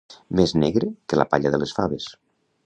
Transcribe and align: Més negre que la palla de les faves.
Més 0.37 0.53
negre 0.63 0.89
que 1.11 1.19
la 1.21 1.27
palla 1.35 1.53
de 1.57 1.61
les 1.65 1.75
faves. 1.81 2.09